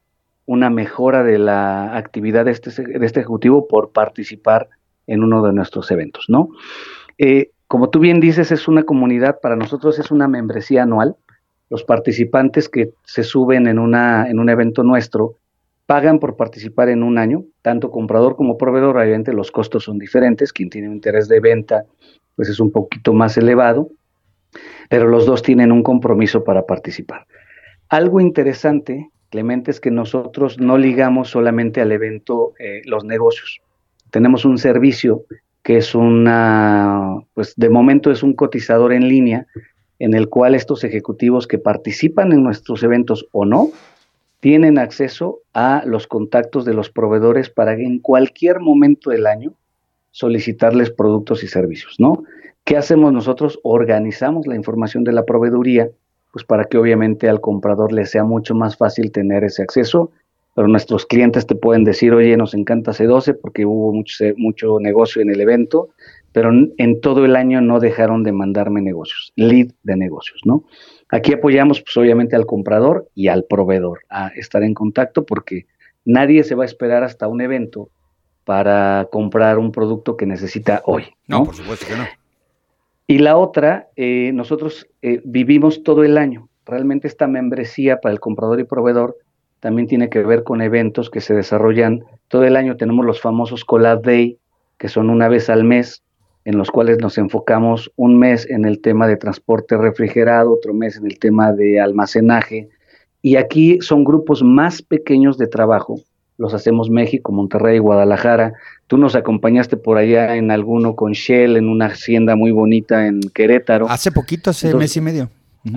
[0.46, 4.68] una mejora de la actividad de este, de este ejecutivo por participar
[5.08, 6.50] en uno de nuestros eventos, ¿no?
[7.18, 11.16] Eh, como tú bien dices, es una comunidad, para nosotros es una membresía anual.
[11.70, 15.34] Los participantes que se suben en, una, en un evento nuestro
[15.88, 20.52] pagan por participar en un año, tanto comprador como proveedor, obviamente los costos son diferentes,
[20.52, 21.86] quien tiene un interés de venta
[22.36, 23.88] pues es un poquito más elevado,
[24.90, 27.26] pero los dos tienen un compromiso para participar.
[27.88, 33.60] Algo interesante Clemente, es que nosotros no ligamos solamente al evento eh, los negocios.
[34.10, 35.24] Tenemos un servicio
[35.62, 39.46] que es una, pues de momento es un cotizador en línea
[39.98, 43.68] en el cual estos ejecutivos que participan en nuestros eventos o no,
[44.40, 49.52] tienen acceso a los contactos de los proveedores para en cualquier momento del año
[50.10, 52.24] solicitarles productos y servicios, ¿no?
[52.64, 53.58] ¿Qué hacemos nosotros?
[53.62, 55.90] Organizamos la información de la proveeduría
[56.32, 60.10] pues para que obviamente al comprador le sea mucho más fácil tener ese acceso.
[60.54, 65.22] Pero nuestros clientes te pueden decir, oye, nos encanta C12 porque hubo mucho, mucho negocio
[65.22, 65.90] en el evento,
[66.32, 70.64] pero en todo el año no dejaron de mandarme negocios, lead de negocios, ¿no?
[71.10, 75.66] Aquí apoyamos, pues obviamente al comprador y al proveedor a estar en contacto porque
[76.04, 77.90] nadie se va a esperar hasta un evento
[78.44, 81.04] para comprar un producto que necesita hoy.
[81.26, 82.04] No, por supuesto que no.
[83.06, 86.48] Y la otra, eh, nosotros eh, vivimos todo el año.
[86.66, 89.16] Realmente esta membresía para el comprador y proveedor
[89.60, 92.76] también tiene que ver con eventos que se desarrollan todo el año.
[92.76, 94.38] Tenemos los famosos Collab Day,
[94.76, 96.02] que son una vez al mes,
[96.48, 100.96] en los cuales nos enfocamos un mes en el tema de transporte refrigerado, otro mes
[100.96, 102.70] en el tema de almacenaje.
[103.20, 106.00] Y aquí son grupos más pequeños de trabajo
[106.38, 108.54] los hacemos México, Monterrey, Guadalajara.
[108.86, 113.20] Tú nos acompañaste por allá en alguno con Shell, en una hacienda muy bonita en
[113.34, 113.88] Querétaro.
[113.90, 115.30] Hace poquito, hace mes y medio.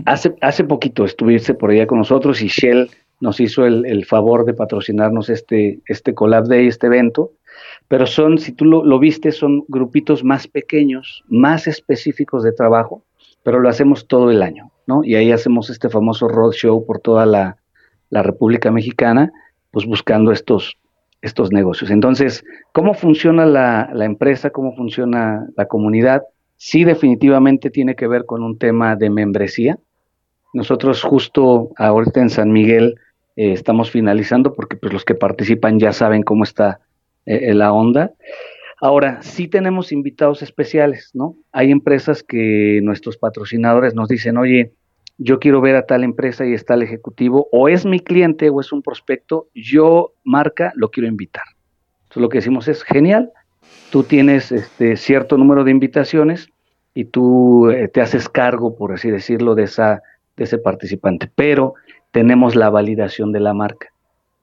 [0.06, 4.54] hace, hace poquito estuviste por allá con nosotros y Shell nos hizo el, favor de
[4.54, 7.32] patrocinarnos este, este Collab Day, este evento.
[7.92, 13.04] Pero son, si tú lo, viste, son grupitos más pequeños, más específicos de trabajo,
[13.44, 15.04] pero lo hacemos todo el año, ¿no?
[15.04, 17.58] Y ahí hacemos este famoso roadshow por toda la,
[18.10, 19.34] la República Mexicana
[19.72, 20.78] pues buscando estos,
[21.22, 21.92] estos negocios.
[21.92, 24.52] Entonces, ¿cómo funciona la, empresa?
[24.52, 26.22] ¿Cómo funciona la comunidad?
[26.56, 29.78] sí definitivamente tiene que ver con un tema de membresía.
[30.54, 32.96] Nosotros justo ahorita en San Miguel
[33.36, 36.80] eh, estamos finalizando porque pues, los que participan ya saben cómo está
[37.26, 38.12] eh, la onda.
[38.80, 41.36] Ahora, sí tenemos invitados especiales, ¿no?
[41.52, 44.72] Hay empresas que nuestros patrocinadores nos dicen, oye,
[45.20, 48.60] yo quiero ver a tal empresa y está el ejecutivo, o es mi cliente o
[48.60, 51.44] es un prospecto, yo marca, lo quiero invitar.
[52.04, 53.32] Entonces lo que decimos es, genial,
[53.92, 56.50] tú tienes este cierto número de invitaciones
[56.96, 60.02] y tú eh, te haces cargo, por así decirlo, de, esa,
[60.38, 61.76] de ese participante, pero
[62.12, 63.94] tenemos la validación de la marca.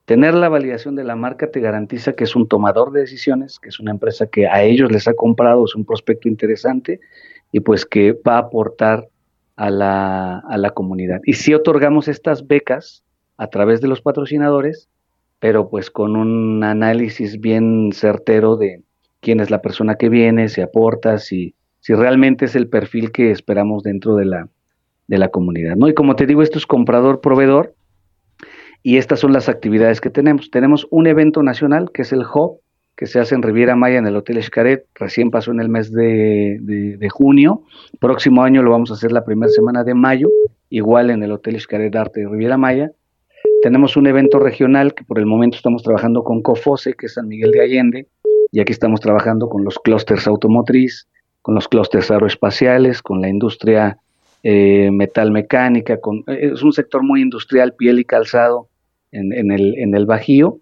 [0.09, 3.69] Tener la validación de la marca te garantiza que es un tomador de decisiones, que
[3.69, 6.99] es una empresa que a ellos les ha comprado, es un prospecto interesante
[7.51, 9.07] y pues que va a aportar
[9.55, 11.21] a la, a la comunidad.
[11.25, 13.03] Y si otorgamos estas becas
[13.37, 14.89] a través de los patrocinadores,
[15.37, 18.81] pero pues con un análisis bien certero de
[19.19, 23.29] quién es la persona que viene, si aporta, si, si realmente es el perfil que
[23.29, 24.49] esperamos dentro de la,
[25.05, 25.75] de la comunidad.
[25.75, 25.87] ¿no?
[25.87, 27.75] Y como te digo, esto es comprador-proveedor
[28.83, 30.51] y estas son las actividades que tenemos.
[30.51, 32.59] Tenemos un evento nacional que es el HOP,
[32.95, 35.91] que se hace en Riviera Maya en el Hotel Xcaret, recién pasó en el mes
[35.91, 37.63] de, junio,
[37.99, 40.27] próximo año lo vamos a hacer la primera semana de mayo,
[40.69, 42.91] igual en el Hotel Xcaret Arte de Riviera Maya.
[43.61, 47.27] Tenemos un evento regional que por el momento estamos trabajando con COFOSE, que es San
[47.27, 48.07] Miguel de Allende,
[48.51, 51.07] y aquí estamos trabajando con los clústeres automotriz,
[51.41, 53.97] con los clústeres aeroespaciales, con la industria
[54.43, 58.68] eh, metalmecánica, con, es un sector muy industrial, piel y calzado
[59.11, 60.59] en, el, en el Bajío,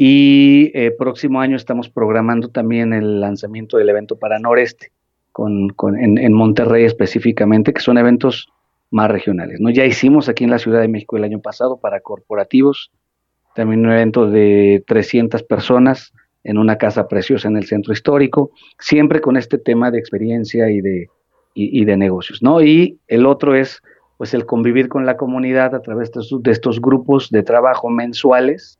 [0.00, 4.92] y eh, próximo año estamos programando también el lanzamiento del evento para Noreste,
[5.32, 8.48] con, en, Monterrey específicamente, que son eventos
[8.90, 9.60] más regionales.
[9.60, 9.70] ¿no?
[9.70, 12.92] Ya hicimos aquí en la Ciudad de México el año pasado para corporativos,
[13.56, 16.12] también un evento de 300 personas
[16.44, 20.80] en una casa preciosa en el centro histórico, siempre con este tema de experiencia y
[20.80, 21.08] de,
[21.54, 22.40] y, de negocios.
[22.40, 22.62] ¿no?
[22.62, 23.82] Y el otro es
[24.18, 28.78] pues el convivir con la comunidad a través de estos grupos de trabajo mensuales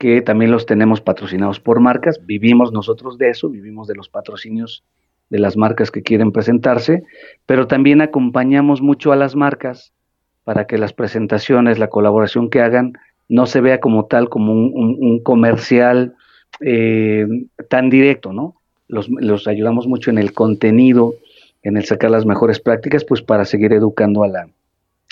[0.00, 4.82] que también los tenemos patrocinados por marcas, vivimos nosotros de eso, vivimos de los patrocinios
[5.28, 7.02] de las marcas que quieren presentarse,
[7.44, 9.92] pero también acompañamos mucho a las marcas
[10.42, 12.94] para que las presentaciones, la colaboración que hagan,
[13.28, 16.14] no se vea como tal, como un, comercial
[16.60, 17.26] eh,
[17.68, 18.54] tan directo, ¿no?
[18.88, 21.14] Los, los, ayudamos mucho en el contenido,
[21.62, 24.48] en el sacar las mejores prácticas, pues para seguir educando a la,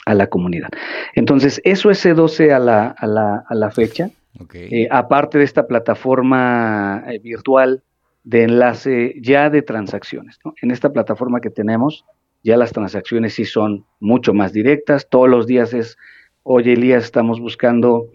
[0.09, 0.71] a la comunidad.
[1.15, 4.09] Entonces, eso es C12 a la, a la, a la fecha.
[4.55, 7.83] Eh, aparte de esta plataforma eh, virtual
[8.25, 10.39] de enlace ya de transacciones.
[10.63, 12.07] En esta plataforma que tenemos,
[12.43, 15.09] ya las transacciones sí son mucho más directas.
[15.11, 15.99] Todos los días es,
[16.43, 18.09] oye Elías, estamos buscando,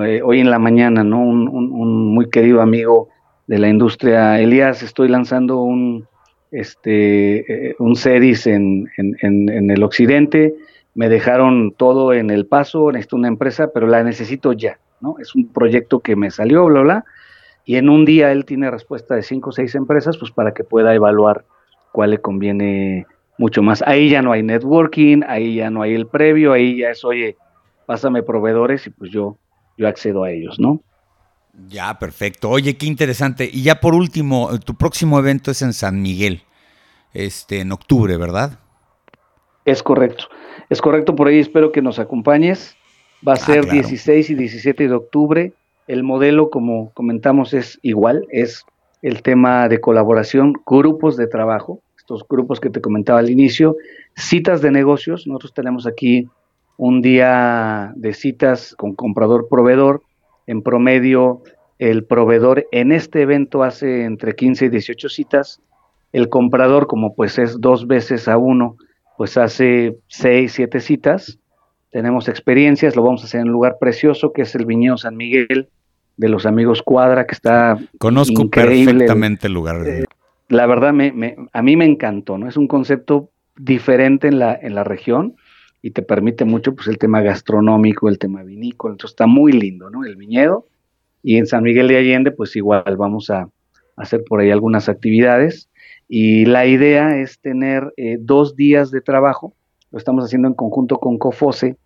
[0.00, 1.20] eh, hoy en la mañana, ¿no?
[1.20, 3.08] Un, muy querido amigo
[3.48, 6.06] de la industria, Elías, estoy lanzando un,
[6.52, 10.54] este, un CEDIS en, en el occidente,
[11.00, 14.78] me dejaron todo en el paso, necesito una empresa, pero la necesito ya.
[15.00, 15.14] ¿no?
[15.18, 17.04] Es un proyecto que me salió, bla, bla,
[17.64, 20.62] y en un día él tiene respuesta de cinco o seis empresas, pues para que
[20.62, 21.46] pueda evaluar
[21.90, 23.06] cuál le conviene
[23.38, 23.80] mucho más.
[23.80, 27.38] Ahí ya no hay networking, ahí ya no hay el previo, ahí ya es, oye,
[27.86, 29.38] pásame proveedores y pues yo,
[29.78, 30.82] yo accedo a ellos, ¿no?
[31.66, 32.50] Ya, perfecto.
[32.50, 33.48] Oye, qué interesante.
[33.50, 36.42] Y ya por último, tu próximo evento es en San Miguel,
[37.14, 38.58] este, en octubre, ¿verdad?
[39.70, 40.24] Es correcto.
[40.68, 42.76] Es correcto, por ahí espero que nos acompañes.
[43.26, 45.52] Va a ah, ser 16 y 17 de octubre.
[45.86, 48.64] El modelo, como comentamos, es igual, es
[49.00, 53.76] el tema de colaboración, grupos de trabajo, estos grupos que te comentaba al inicio,
[54.16, 55.28] citas de negocios.
[55.28, 56.28] Nosotros tenemos aquí
[56.76, 60.02] un día de citas con comprador-proveedor.
[60.48, 61.42] En promedio,
[61.78, 65.60] el proveedor en este evento hace entre 15 y 18 citas.
[66.12, 68.76] El comprador, como pues es dos veces a uno,
[69.20, 71.38] pues hace 6, 7 citas
[71.90, 75.14] tenemos experiencias, lo vamos a hacer en un lugar precioso que es el Viñedo San
[75.14, 75.68] Miguel
[76.16, 79.86] de los amigos Cuadra, que está Conozco perfectamente el lugar.
[79.86, 80.06] Eh,
[80.48, 82.48] la verdad, me, a mí me encantó, ¿no?
[82.48, 83.28] Es un concepto
[83.58, 85.36] diferente en la, en la región
[85.82, 89.90] y te permite mucho pues el tema gastronómico, el tema vinícola, entonces está muy lindo,
[89.90, 90.06] ¿no?
[90.06, 90.66] El viñedo.
[91.22, 93.50] Y en San Miguel de Allende, pues igual vamos a
[93.98, 95.68] hacer por ahí algunas actividades.
[96.12, 99.54] Y la idea es tener eh, dos días de trabajo
[99.90, 101.76] lo estamos haciendo en conjunto con COFOSE,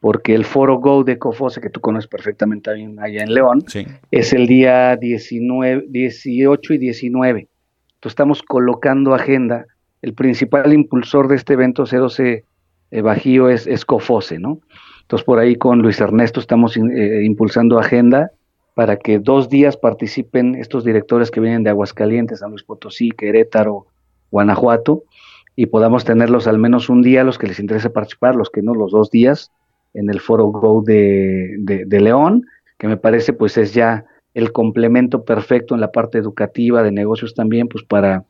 [0.00, 3.64] porque el foro Go de COFOSE, que tú conoces perfectamente allá en León,
[4.10, 7.40] es el día 19, 18 y 19.
[7.40, 9.64] Entonces estamos colocando agenda.
[10.02, 12.44] El principal impulsor de este evento C12
[12.90, 14.60] eh, Bajío es, es, COFOSE, ¿no?
[15.00, 18.30] Entonces por ahí con Luis Ernesto estamos eh, impulsando agenda
[18.74, 23.86] para que dos días participen estos directores que vienen de Aguascalientes, San Luis Potosí, Querétaro,
[24.30, 25.04] Guanajuato,
[25.56, 28.74] y podamos tenerlos al menos un día, los que les interese participar, los que no,
[28.74, 29.52] los dos días,
[29.94, 32.46] en el foro Go de, de, León,
[32.76, 34.04] que me parece pues es ya
[34.34, 38.24] el complemento perfecto en la parte educativa de negocios también, pues para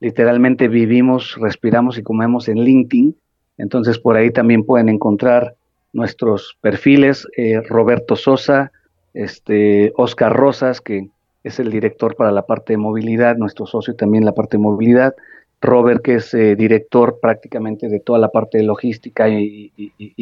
[0.00, 3.14] Literalmente vivimos, respiramos y comemos en LinkedIn.
[3.58, 5.54] Entonces por ahí también pueden encontrar
[5.92, 7.28] nuestros perfiles.
[7.36, 8.72] Eh, Roberto Sosa,
[9.14, 11.10] este, Oscar Rosas, que
[11.42, 15.14] es el director para la parte de movilidad, nuestro socio también la parte de movilidad,
[15.60, 19.72] Robert, que es eh, director prácticamente de toda la parte de logística y,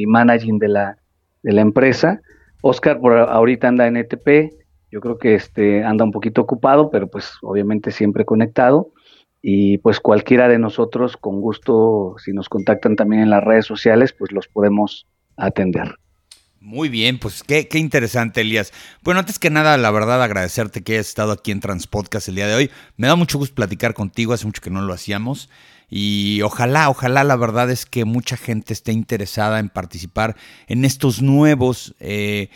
[0.06, 0.98] managing de la,
[1.42, 2.20] de la empresa.
[2.62, 4.54] Oscar por ahorita anda en ETP,
[4.90, 8.92] yo creo que este anda un poquito ocupado, pero pues obviamente siempre conectado.
[9.42, 14.12] Y pues cualquiera de nosotros, con gusto, si nos contactan también en las redes sociales,
[14.12, 15.06] pues los podemos
[15.36, 15.96] atender.
[16.66, 18.72] Muy bien, pues qué, qué, interesante, Elías.
[19.04, 22.48] Bueno, antes que nada, la verdad, agradecerte que hayas estado aquí en Transpodcast el día
[22.48, 22.70] de hoy.
[22.96, 25.48] Me da mucho gusto platicar contigo, hace mucho que no lo hacíamos.
[25.89, 31.22] Y ojalá, ojalá la verdad es que mucha gente esté interesada en participar en estos
[31.22, 32.51] nuevos eh,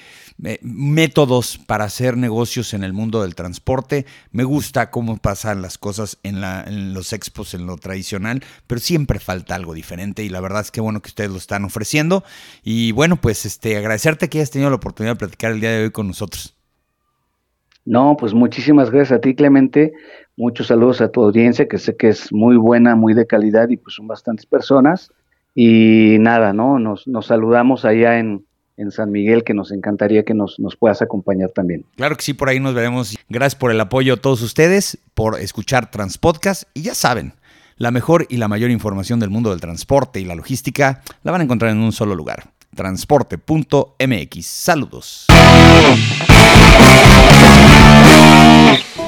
[0.62, 4.04] métodos para hacer negocios en el mundo del transporte.
[4.32, 8.80] Me gusta cómo pasan las cosas en, la, en los expos, en lo tradicional, pero
[8.80, 12.24] siempre falta algo diferente y la verdad es que bueno que ustedes lo están ofreciendo.
[12.64, 15.84] Y bueno, pues este, agradecerte que hayas tenido la oportunidad de platicar el día de
[15.84, 16.59] hoy con nosotros.
[17.84, 19.92] No, pues muchísimas gracias a ti, Clemente.
[20.36, 23.76] Muchos saludos a tu audiencia, que sé que es muy buena, muy de calidad y
[23.76, 25.10] pues son bastantes personas.
[25.54, 26.78] Y nada, ¿no?
[26.78, 28.44] Nos, nos saludamos allá en,
[28.76, 31.84] en San Miguel, que nos encantaría que nos, nos puedas acompañar también.
[31.96, 33.16] Claro que sí, por ahí nos veremos.
[33.28, 36.64] Gracias por el apoyo a todos ustedes, por escuchar Transpodcast.
[36.72, 37.34] Y ya saben,
[37.76, 41.42] la mejor y la mayor información del mundo del transporte y la logística la van
[41.42, 42.52] a encontrar en un solo lugar.
[42.74, 44.46] Transporte.mx.
[44.46, 45.26] Saludos.
[48.70, 48.99] Okay.